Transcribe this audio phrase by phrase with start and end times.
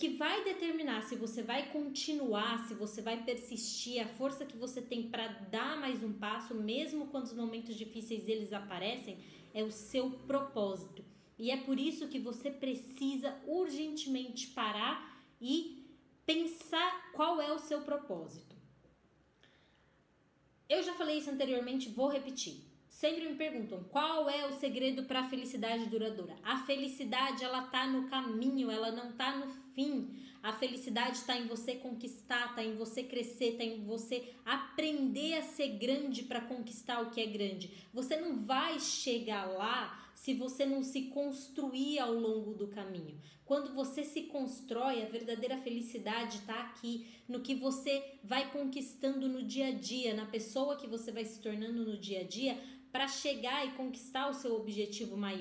[0.00, 4.80] que vai determinar se você vai continuar, se você vai persistir, a força que você
[4.80, 9.18] tem para dar mais um passo, mesmo quando os momentos difíceis eles aparecem,
[9.52, 11.04] é o seu propósito.
[11.38, 15.86] E é por isso que você precisa urgentemente parar e
[16.24, 18.56] pensar qual é o seu propósito.
[20.66, 22.69] Eu já falei isso anteriormente, vou repetir.
[23.00, 26.36] Sempre me perguntam qual é o segredo para a felicidade duradoura.
[26.42, 30.10] A felicidade ela tá no caminho, ela não tá no fim.
[30.42, 35.42] A felicidade está em você conquistar, está em você crescer, está em você aprender a
[35.42, 37.88] ser grande para conquistar o que é grande.
[37.90, 43.18] Você não vai chegar lá se você não se construir ao longo do caminho.
[43.46, 49.42] Quando você se constrói, a verdadeira felicidade está aqui, no que você vai conquistando no
[49.42, 52.60] dia a dia, na pessoa que você vai se tornando no dia a dia,
[52.92, 55.38] para chegar e conquistar o seu objetivo maior.